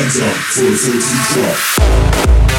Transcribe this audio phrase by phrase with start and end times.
[0.00, 2.49] hands up for the 40 drop.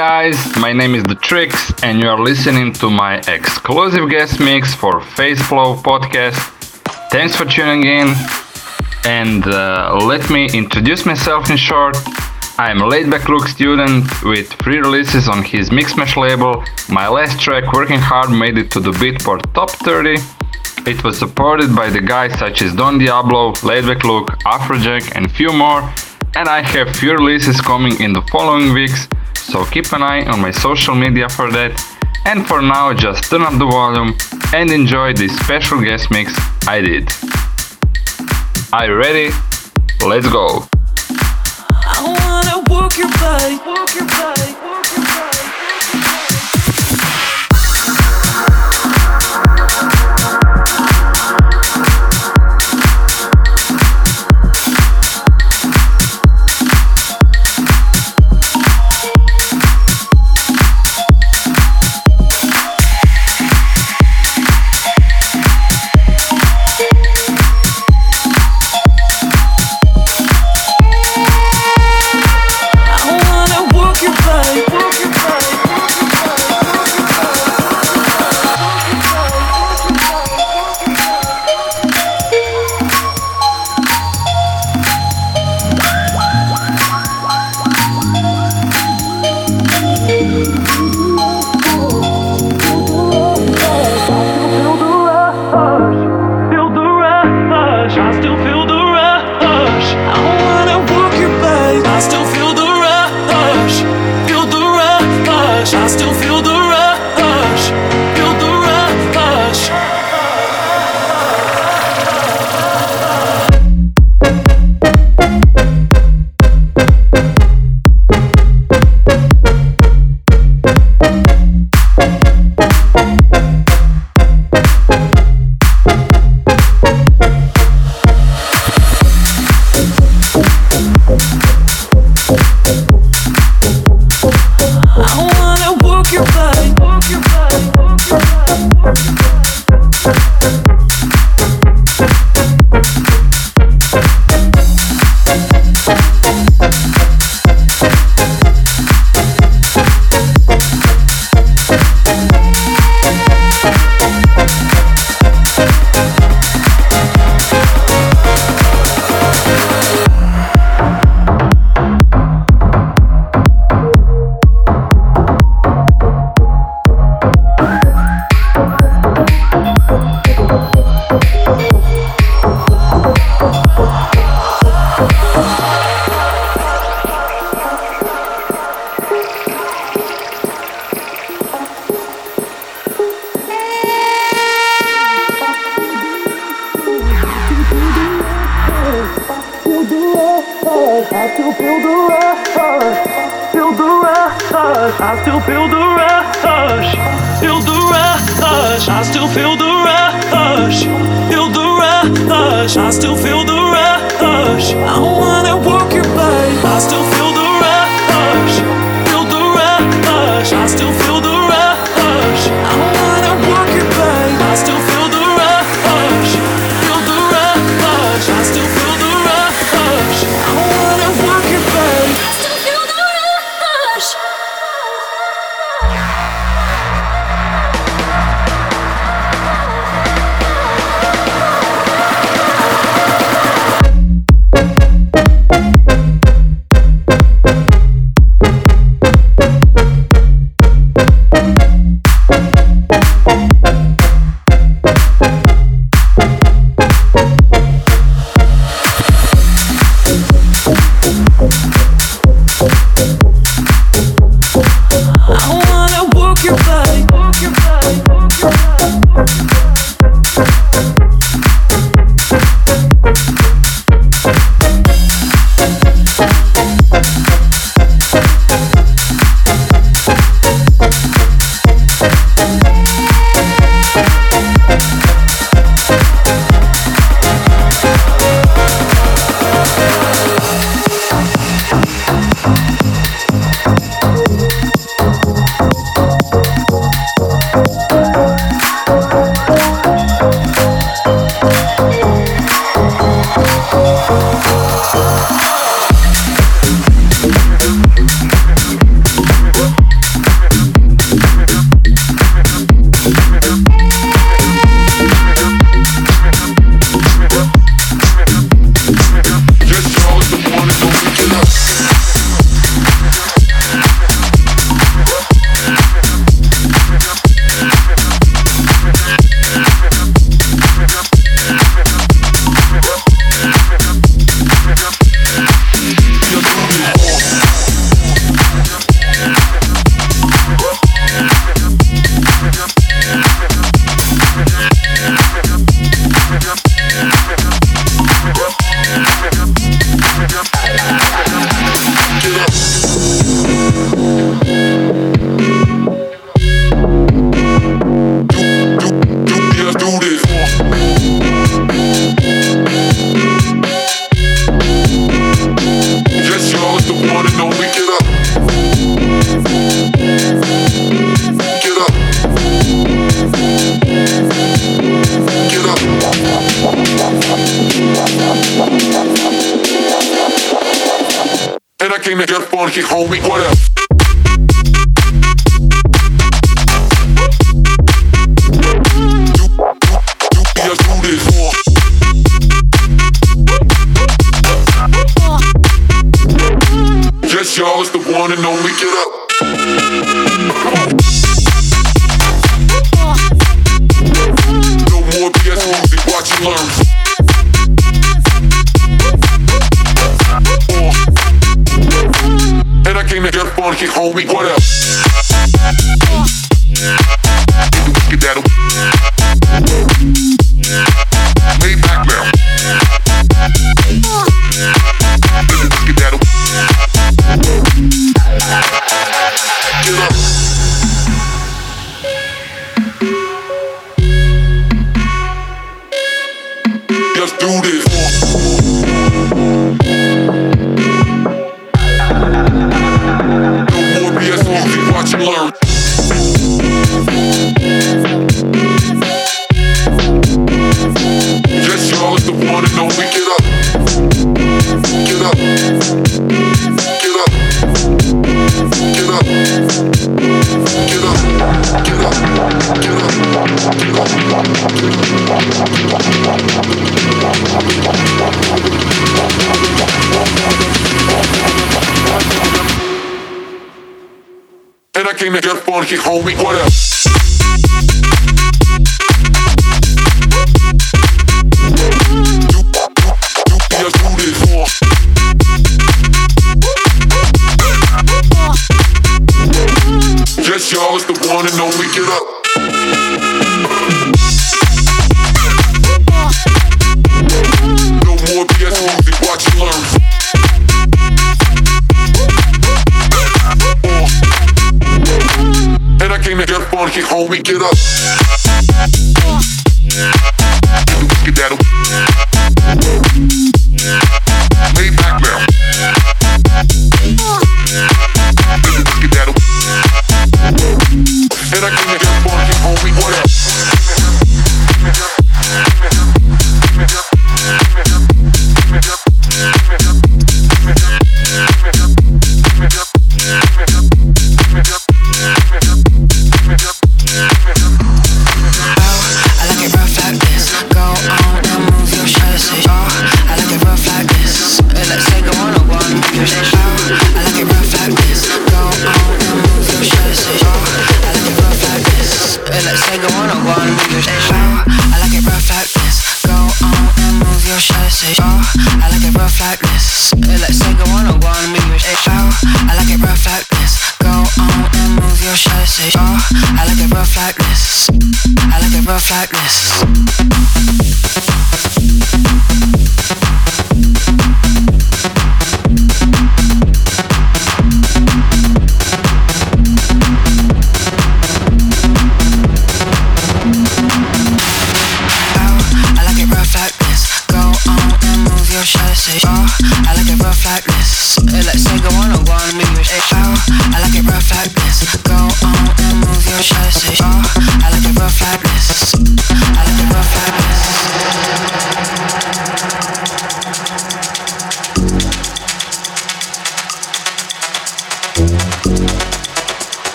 [0.00, 4.74] Guys, my name is The Tricks, and you are listening to my exclusive guest mix
[4.74, 6.38] for Faceflow podcast.
[7.10, 8.14] Thanks for tuning in,
[9.04, 11.98] and uh, let me introduce myself in short.
[12.56, 16.64] I'm a Laidback Luke student with three releases on his Mixmash label.
[16.88, 20.16] My last track, Working Hard, made it to the Beatport Top 30.
[20.90, 25.52] It was supported by the guys such as Don Diablo, Laidback Luke, Afrojack, and few
[25.52, 25.82] more.
[26.36, 29.06] And I have few releases coming in the following weeks,
[29.50, 31.72] so keep an eye on my social media for that.
[32.24, 34.14] And for now, just turn up the volume
[34.54, 36.32] and enjoy this special guest mix
[36.68, 37.08] I did.
[38.72, 39.30] Are you ready?
[40.06, 40.68] Let's go!
[41.82, 42.62] I wanna
[42.96, 43.54] your body,
[43.96, 44.50] your body,
[44.94, 45.39] your body.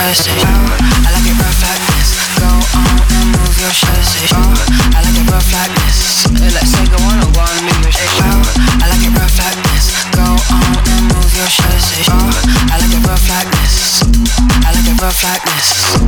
[0.00, 2.14] Oh, I like it rough like this.
[2.38, 3.66] Go on and move your.
[4.30, 4.54] Oh,
[4.94, 6.22] I like it rough like this.
[6.54, 7.90] Let's take one move your.
[8.22, 8.46] Oh,
[8.78, 9.90] I like it rough like this.
[10.14, 11.50] Go on and move your.
[12.14, 12.30] Oh,
[12.70, 14.06] I like it rough like this.
[14.62, 16.07] I like it rough like this.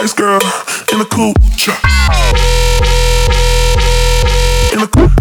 [0.00, 0.40] Spice girl
[0.94, 1.34] in a cool
[4.72, 5.19] In the.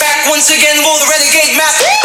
[0.00, 2.03] back once again, roll the renegade master.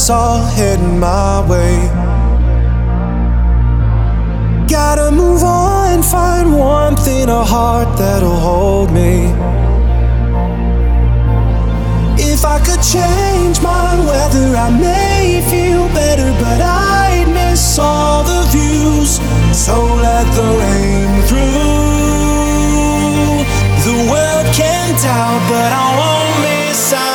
[0.00, 1.76] it's all heading my way.
[4.66, 9.28] Gotta move on and find warmth in a heart that'll hold me.
[12.16, 18.42] If I could change my weather, I may feel better, but I'd miss all the
[18.54, 19.20] views.
[19.52, 21.60] So let the rain through.
[23.84, 27.09] The world can doubt, but I won't miss out.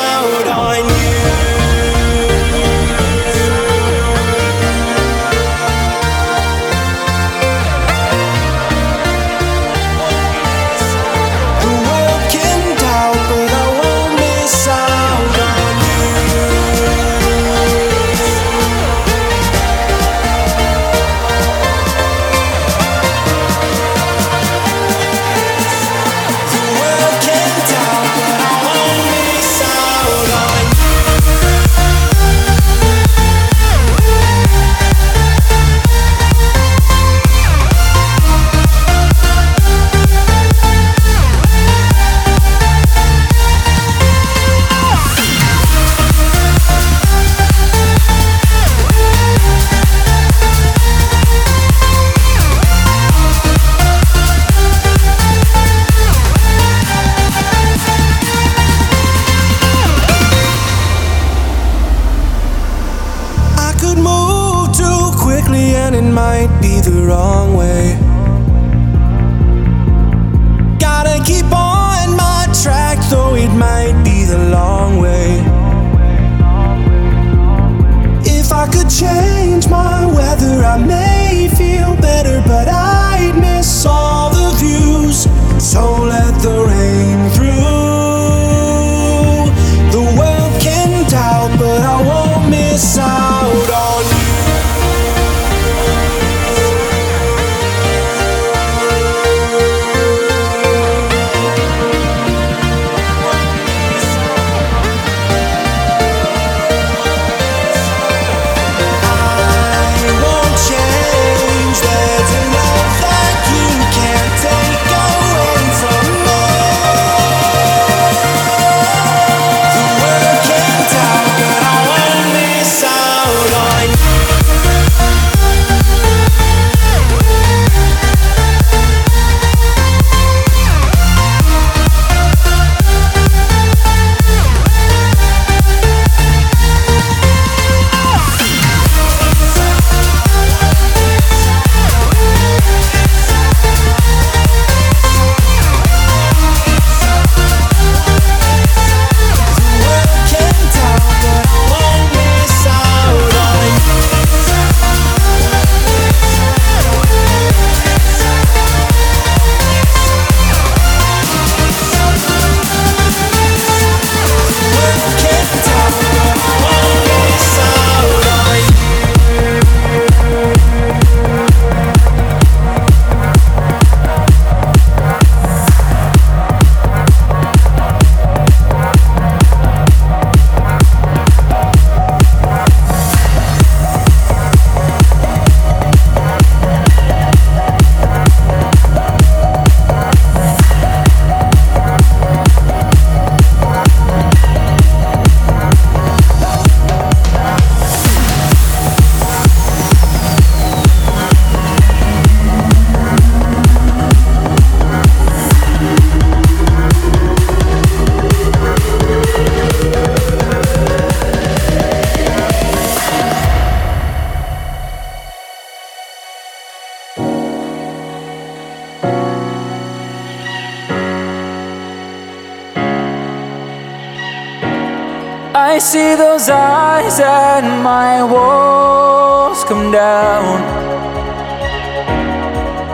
[227.55, 230.59] When my walls come down.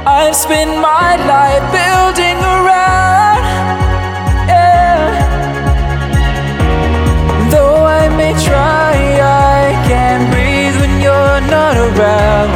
[0.05, 3.41] I've spent my life building around.
[4.53, 5.01] Yeah.
[7.49, 8.93] Though I may try,
[9.57, 12.51] I can't breathe when you're not around.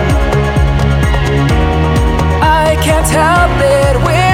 [2.43, 4.05] I can't help it.
[4.05, 4.24] when.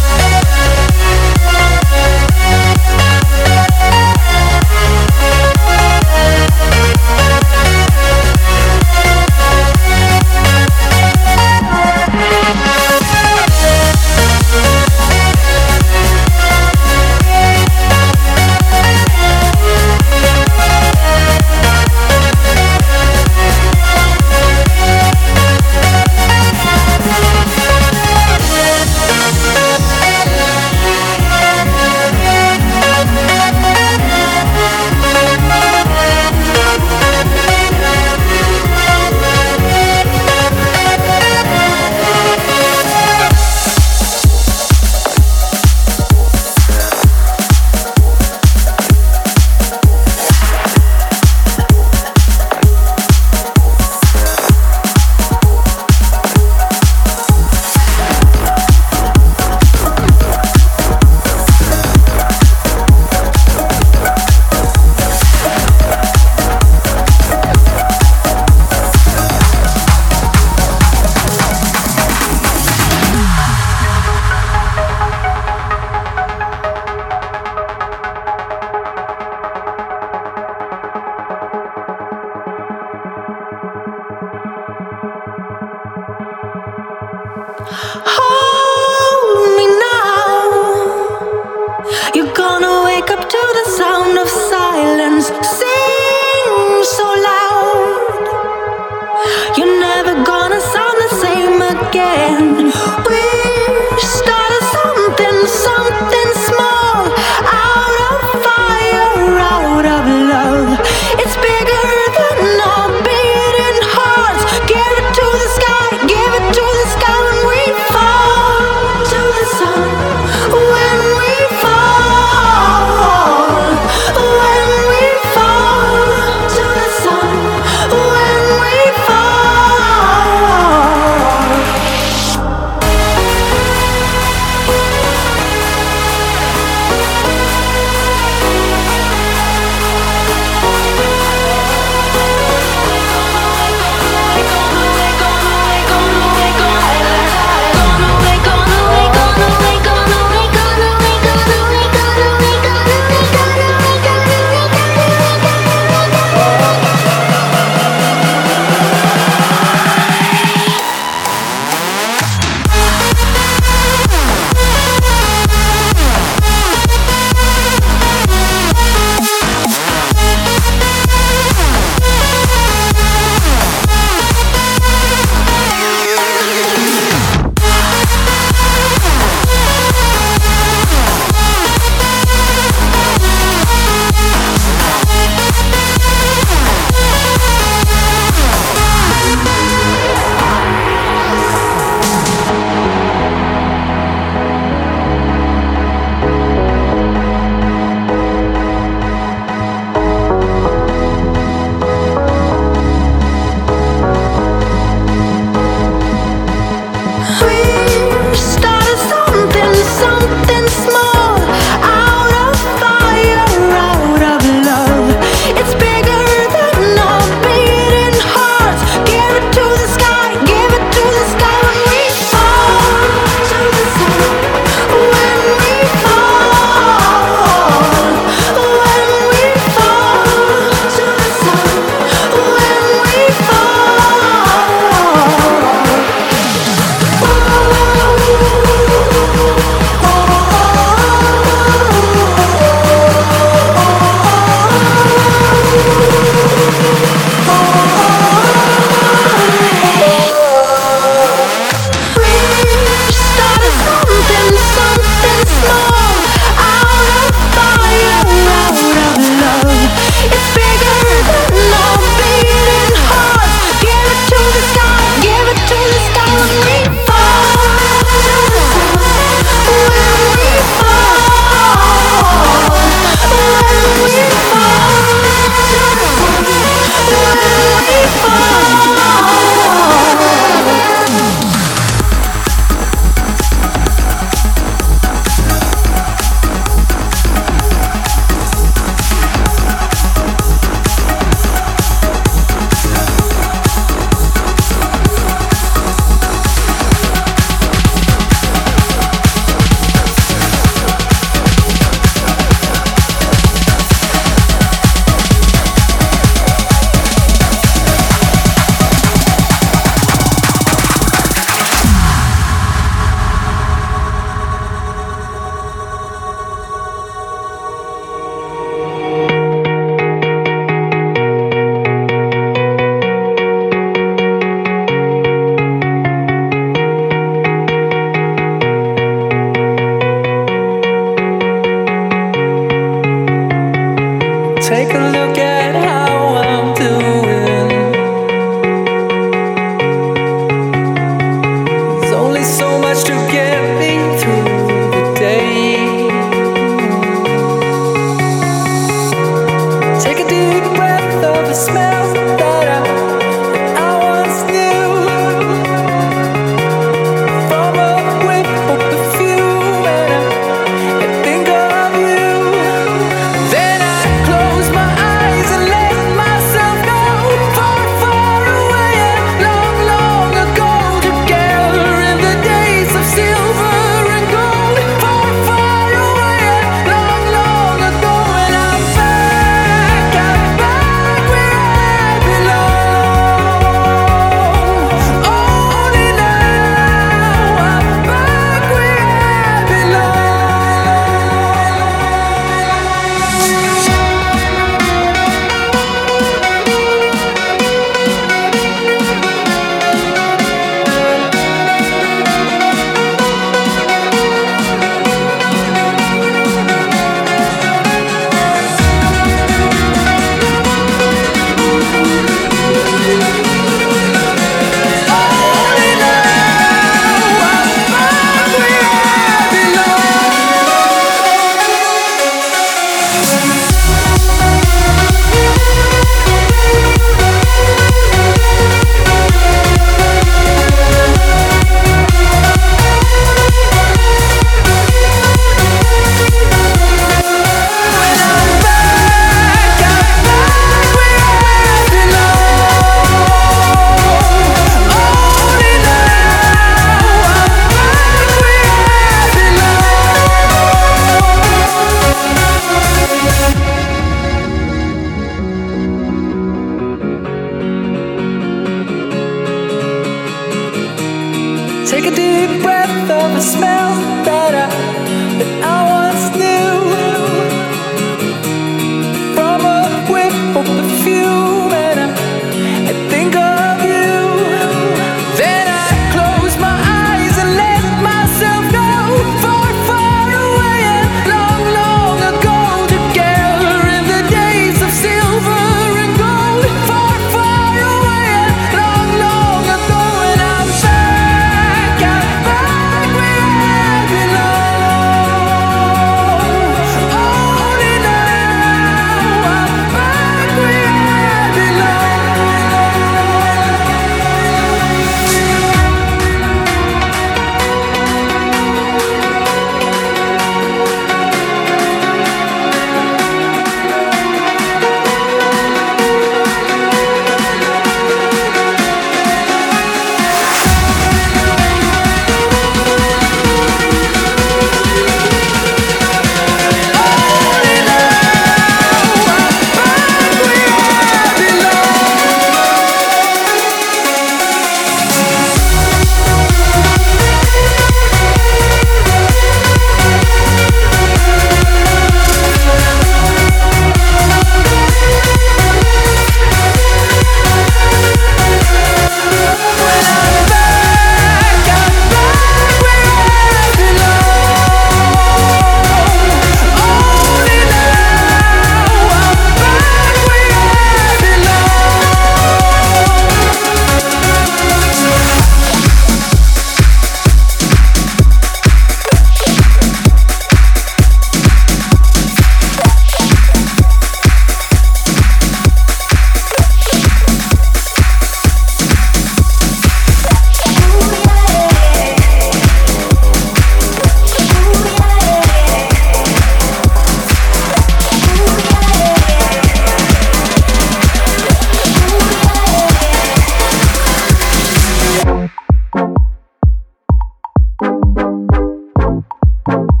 [599.63, 600.00] Can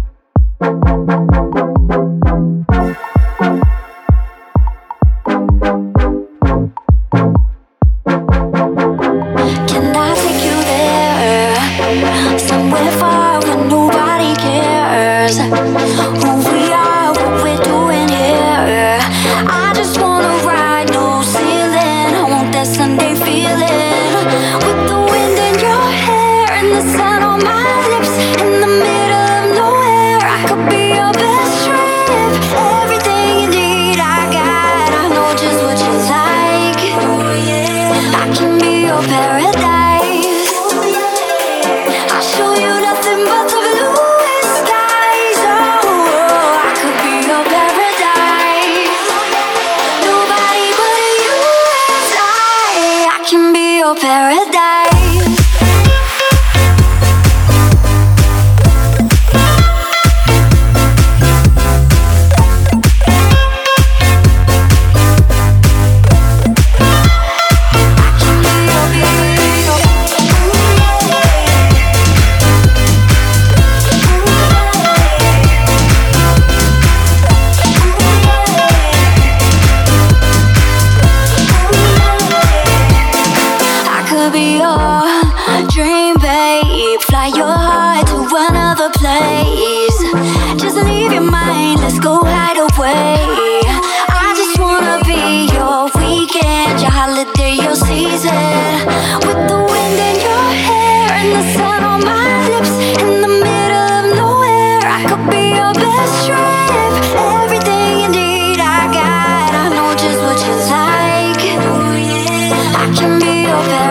[112.81, 113.90] I can be